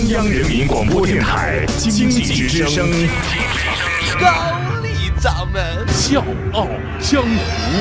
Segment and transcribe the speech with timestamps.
[0.00, 2.90] 中央人民广播电台经济之声，
[4.18, 4.50] 高
[4.82, 4.88] 丽
[5.20, 6.66] 掌门笑傲
[6.98, 7.28] 江湖，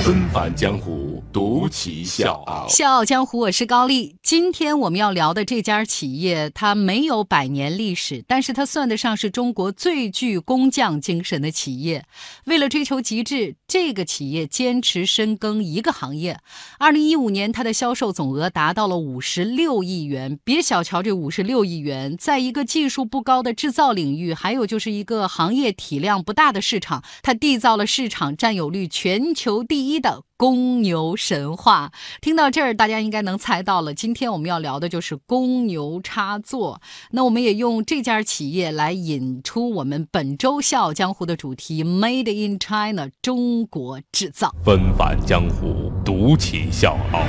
[0.04, 1.09] 纷繁江湖。
[1.32, 4.16] 独骑笑傲，笑傲江湖，我是高丽。
[4.24, 12.04] 今天我们要聊的这家企业，它没有百年历史，但是它算得上是中国最具工匠精神的企业。
[12.46, 16.40] 为了追求极致，这个企业坚持深耕一个行业。
[16.80, 20.40] 二零一五年，它的销售总额达到了五十六亿元。
[20.44, 30.24] 别小瞧这五十六亿元，在一个技术不高的制造领域，还有就是一个行业体量不大的市场，它缔造了市场占有率全球第一的。
[30.40, 33.94] 公牛神话，听到这儿，大家应该能猜到了。
[33.94, 36.82] 今天我们要聊的就是公牛插座。
[37.12, 44.56] 那我们也用这家企业来引出我们本周《笑傲江湖》的主题：Made in China，中国制造。
[44.64, 47.20] 纷繁江湖，独起笑傲。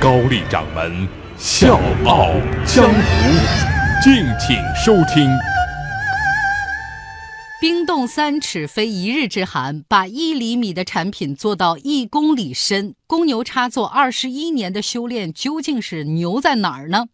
[0.00, 2.28] 高丽掌门，笑傲
[2.64, 5.28] 江湖，敬请收听。
[7.60, 9.84] 冰冻三尺，非一日之寒。
[9.86, 12.94] 把一厘米的产品做到一公里深。
[13.06, 17.08] 公牛插座二十一年的修炼究竟是牛在哪儿呢？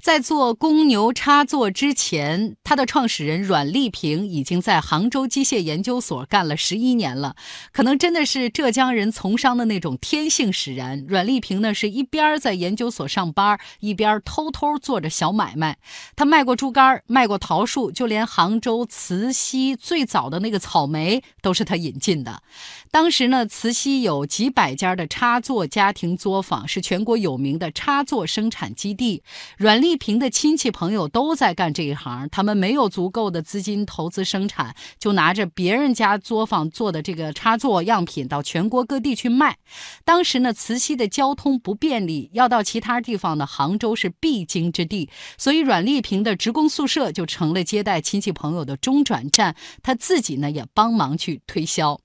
[0.00, 7.36] 在做公牛插座之前，他的创始人阮立平已经在杭州机械研究所干了十一年了。
[7.72, 11.04] 可能真的是浙江人从商的那种天性使然。
[11.06, 15.78] 阮立平呢是一边在研究所上班，一边偷偷做着小买卖。
[16.16, 22.42] 他卖过猪肝，卖过桃树，就连杭州慈溪最早的那个草莓都是他引进的。
[22.90, 25.44] 当时呢，慈溪有几百家的插。
[25.44, 29.22] 座家庭作坊是全国有名的插座生产基地，
[29.58, 32.26] 阮丽萍的亲戚朋友都在干这一行。
[32.30, 39.58] 他们没有足够的资金投资生产，就拿着别人家作坊做的这个插座样品到全国各地去卖。
[40.04, 49.54] 当时呢，慈溪的交通不便利，要到其他地方呢，杭州是必经之地，所以阮丽萍的职工宿舍就成了接待亲戚朋友的中转站。
[49.82, 51.98] 他自己呢，也帮忙去推销。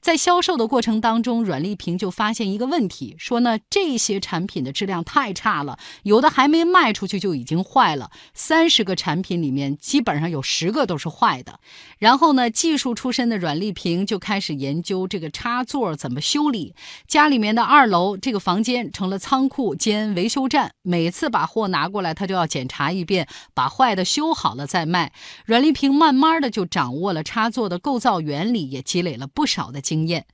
[0.00, 8.10] 在销售的过程当中，阮丽萍就发现一个问题，说呢这些产品的质量太差了，有的还没卖出去就已经坏了。
[8.34, 11.60] 三十个产品里面，基本上有十个都是坏的。
[11.98, 16.74] 然后呢，技术出身的阮丽萍就开始研究这个插座怎么修理。
[17.08, 25.12] 家里面的二楼这个房间成了仓库兼维修站，每次把货拿过来，他就要检查一遍，把坏的修好了再卖。
[25.44, 29.55] 阮丽萍慢慢的就掌握了插座的构造原理，也积累了不少。
[29.56, 30.26] 少的经验。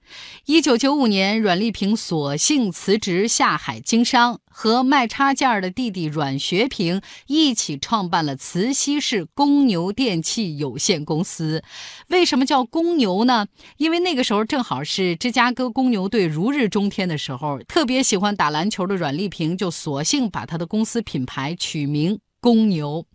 [0.46, 11.62] 一九九五年，阮丽萍索性辞职下海经商，和卖插件的弟弟阮学平一起创办了慈溪市公牛电器有限公司。
[12.08, 13.46] 为什么叫公牛呢？
[13.76, 23.06] 因为那个时候正好是芝加哥公牛队如日中天的时候，特别喜欢打篮球的阮丽萍就索性把他的公司品牌取名公牛。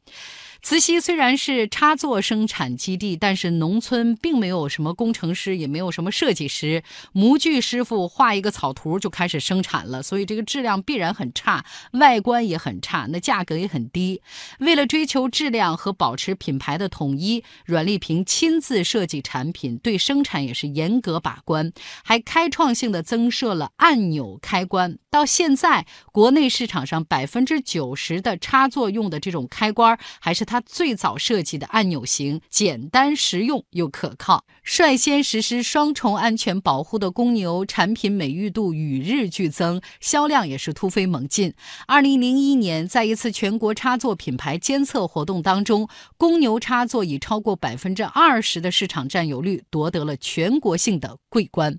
[0.64, 14.22] 慈溪虽然是插座生产基地，但是农村并没有什么工程师，也没有什么设计师，模具师傅画一个草图就开始生产了，所以这个质量必然很差，外观也很差，那价格也很低。
[14.60, 21.72] 为了追求质量和保持品牌的统一，阮丽萍亲自设计产品，对生产也是严格把关，
[22.04, 24.98] 还开创性的增设了按钮开关。
[25.12, 30.47] 到现在，国内市场上百分之九十的插座用的这种开关还是。
[30.48, 41.54] 它最早设计的按钮型，简单实用又可靠，率先实施双重安全保护的公牛产品美誉度与日俱增，销量也是突飞猛进。
[41.86, 45.88] 二零零一年，在一次全国插座品牌监测活动当中，
[46.18, 51.78] 公牛插座以超过百分之二十的市场占有率夺得了全国性的桂冠。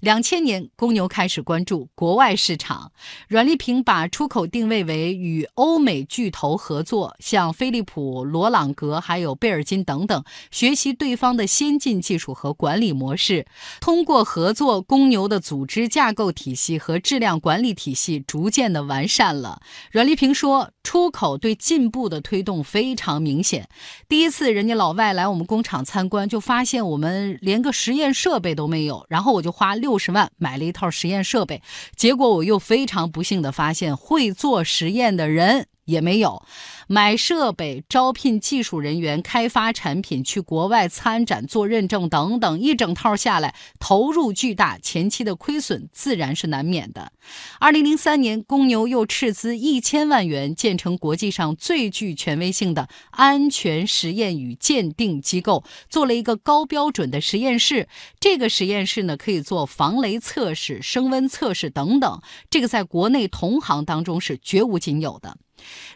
[0.00, 2.92] 两千年，公牛开始关注国外市场，
[3.28, 8.05] 阮丽萍把出口定位为与欧美巨头合作，像飞利浦。
[8.24, 13.46] 罗朗格还有贝尔金等等，学习对方的先进技术和管理模式，
[13.80, 19.60] 通过合作，公牛的组织架构体系和质量管理体系逐渐的完善了。
[19.90, 23.68] 阮丽萍说，出口对进步的推动非常明显。
[24.08, 31.62] 第一次人家老外来我们工厂参观，就发现我们连个实验设备都没有，然后我就花六十万买了一套实验设备，
[31.96, 35.66] 结果我又非常不幸的发现，会做实验的人。
[35.86, 36.42] 也没有
[36.86, 47.10] 买设备、招聘技术人员、开发产品、去国外参展做认证等等，一整套下来，投入巨大，前期的亏损自然是难免的。
[47.58, 57.88] 二零零三年，公牛又斥资一千万元建成国际上最具权威性的安全实验与鉴定机构，做了一个高标准的实验室。
[58.20, 65.36] 这个实验室呢，可以做防雷测试、升温测试等等，这个在国内同行当中是绝无仅有的。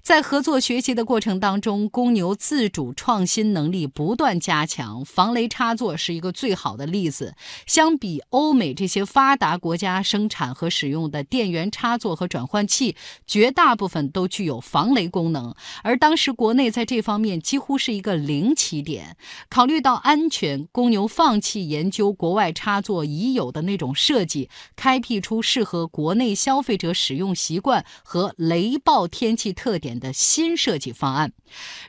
[0.03, 5.05] 在合作学习的过程当中，公牛自主创新能力不断加强。
[5.05, 7.35] 防雷插座是一个最好的例子。
[7.67, 12.97] 相比欧美这些发达国家生产和使用的电源插座和转换器，
[13.27, 15.55] 绝大部分都具有防雷功能。
[15.83, 19.17] 而当时国内在这方面几乎是一个零起点。
[19.49, 31.33] 考虑到安全，公牛放弃研究国外插座已有的那种设计，开辟出适合国内消费者使用习惯和雷暴天气特点的新设计方案。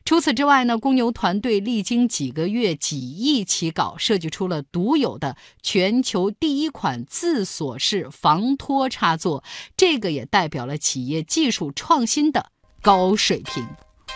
[0.06, 9.44] 除此之外呢，公牛团队历经几个月、几亿起稿，设计出了独有的全球第一款自锁式防脱插座。
[9.78, 13.66] 这个也代表了企业技术创新的高水平。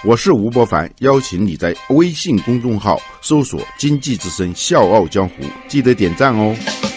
[0.04, 5.36] 我是吴伯凡，邀请你在微信公众号搜索“经济之声笑傲江湖”，
[5.70, 6.95] 记得点赞哦。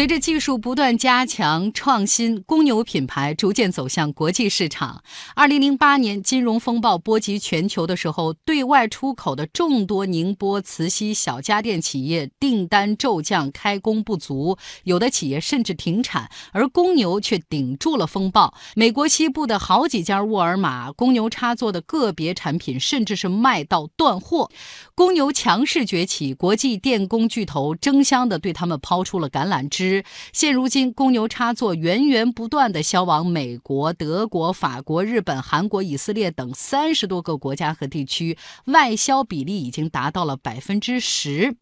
[0.00, 5.04] 随着技术不断加强创新，公牛品牌逐渐走向国际市场。
[5.34, 18.54] 二零零八年金融风暴波及全球的时候，对外出口的众多宁波、慈溪小家电企业订单骤降，开工不足，有的企业甚至停产，而公牛却顶住了风暴。
[18.74, 24.50] 美国西部的好几家沃尔玛，公牛插座的个别产品甚至是卖到断货。
[24.94, 29.89] 公牛强势崛起，国际电工巨头争相的对他们抛出了橄榄枝。
[30.32, 41.56] 现如今，公牛插座源源不断的销往美国、德国、法国、日本、韩国、以色列等三十多个国家和地区，外销比例已经达到了百分之十。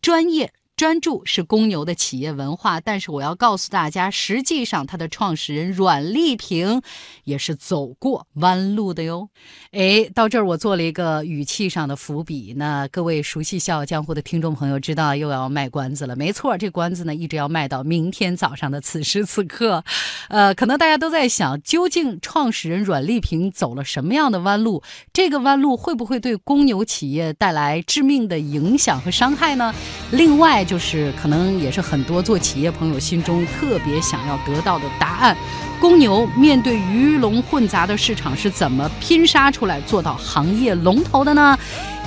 [0.00, 0.52] 专业。
[0.76, 6.82] 专注是公牛的企业文化，但是我要告诉大家，实际上它的创始人阮丽萍
[7.24, 9.30] 也是走过弯路的哟。
[9.72, 16.14] 哎，到这儿我做了一个语气上的伏笔，那各位熟悉《笑傲江湖》的听众朋友知道又要卖关子了。
[16.14, 19.82] 没错，这关子呢一直要卖到明天早上的此时此刻。
[20.28, 24.82] 呃，可能大家都在想，究竟创始人阮丽萍走了什么样的弯路？
[25.14, 29.74] 这个弯路会不会对公牛企业带来致命的影响和伤害呢？
[30.10, 30.65] 另外。
[30.66, 35.36] 就是可能也是很多做企业朋友心中特别想要得到的答案。
[35.80, 41.56] 公牛面对鱼龙混杂的市场是怎么拼杀出来做到行业龙头的呢？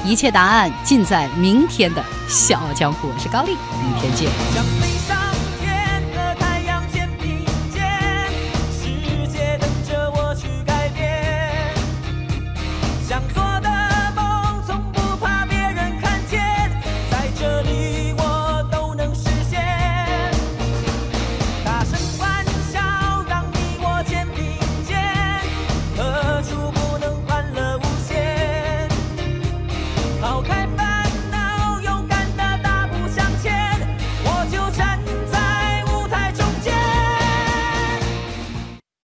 [0.03, 3.51] 一切答案尽在明天的《笑傲江湖》，我是高丽，
[3.81, 4.98] 明天见。